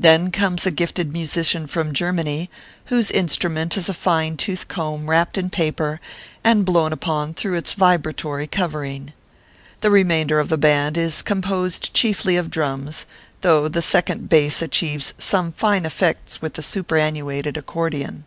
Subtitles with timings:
[0.00, 2.50] Then comes a gifted musican from Germany,
[2.86, 6.00] whose instrument is a, fine tooth comb wrapped in paper,
[6.42, 9.12] and blown upon through its vibratory covering.
[9.80, 13.06] The remainder of the band is composed chiefly of drums,
[13.42, 18.24] though the second base achieves some fine effects with a superannuated accordeon.